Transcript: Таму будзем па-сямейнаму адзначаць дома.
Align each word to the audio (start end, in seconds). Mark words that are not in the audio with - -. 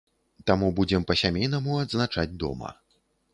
Таму 0.51 0.69
будзем 0.79 1.05
па-сямейнаму 1.11 1.77
адзначаць 1.83 2.37
дома. 2.45 2.73